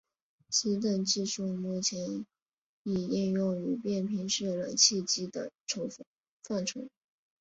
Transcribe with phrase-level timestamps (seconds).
[0.49, 2.25] 此等技术目前
[2.81, 5.51] 已应用于变频式冷气机等
[6.41, 6.87] 范畴。